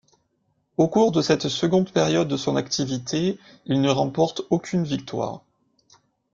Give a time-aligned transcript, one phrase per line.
[0.77, 5.43] Au cours de cette seconde période de son activité, il ne remporte aucune victoire.